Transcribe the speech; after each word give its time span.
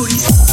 police. 0.00 0.49